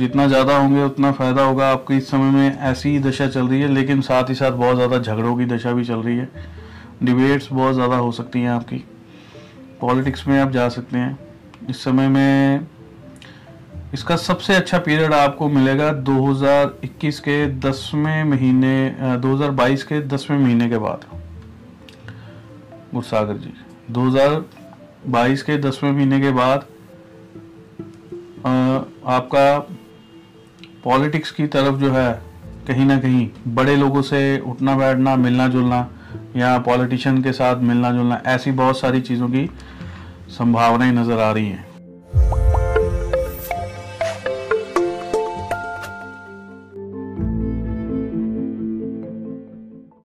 [0.00, 3.60] जितना ज़्यादा होंगे उतना फ़ायदा होगा। आपको इस समय में ऐसी ही दशा चल रही
[3.60, 6.28] है लेकिन साथ ही साथ बहुत ज़्यादा झगड़ों की दशा भी चल रही है।
[7.02, 8.84] डिबेट्स बहुत ज़्यादा हो सकती हैं आपकी।
[9.80, 11.18] पॉलिटिक्स में आप जा सकते हैं।
[11.70, 12.66] इस समय में
[13.94, 20.68] इसका सबसे अच्छा पीरियड आपको मिलेगा 2021 के दसवें महीने अ, 2022 के दसवें महीने
[20.68, 21.04] के बाद।
[22.94, 23.52] गुरसागर जी
[23.92, 26.66] 2022 के दसवें महीने के बाद
[29.08, 29.58] आपका
[30.84, 32.12] पॉलिटिक्स की तरफ़ जो है,
[32.66, 35.88] कहीं ना कहीं बड़े लोगों से उठना, बैठना, मिलना, जुलना
[36.36, 39.50] या पॉलिटिशियन के साथ मिलना, जुलना, ऐसी बहुत सारी चीज़ों की
[40.28, 41.69] संभावनाएँ नज़र आ रही हैं।